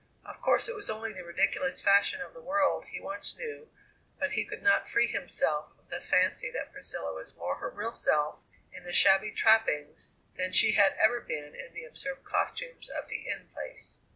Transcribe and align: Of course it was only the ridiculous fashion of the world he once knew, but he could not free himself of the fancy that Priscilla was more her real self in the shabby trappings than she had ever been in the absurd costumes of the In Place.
Of 0.25 0.41
course 0.41 0.67
it 0.67 0.73
was 0.73 0.89
only 0.89 1.13
the 1.13 1.23
ridiculous 1.23 1.79
fashion 1.79 2.21
of 2.23 2.33
the 2.33 2.41
world 2.41 2.85
he 2.85 2.99
once 2.99 3.37
knew, 3.37 3.69
but 4.17 4.31
he 4.31 4.43
could 4.45 4.63
not 4.63 4.89
free 4.89 5.05
himself 5.05 5.77
of 5.77 5.89
the 5.89 6.01
fancy 6.01 6.49
that 6.49 6.73
Priscilla 6.73 7.13
was 7.13 7.37
more 7.37 7.57
her 7.57 7.69
real 7.69 7.93
self 7.93 8.43
in 8.73 8.83
the 8.83 8.93
shabby 8.93 9.31
trappings 9.31 10.15
than 10.37 10.53
she 10.53 10.71
had 10.71 10.93
ever 10.93 11.21
been 11.21 11.53
in 11.53 11.73
the 11.73 11.85
absurd 11.85 12.23
costumes 12.23 12.89
of 12.89 13.09
the 13.09 13.27
In 13.29 13.49
Place. 13.53 13.99